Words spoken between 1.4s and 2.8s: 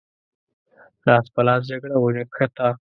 لاس جګړه ونښته.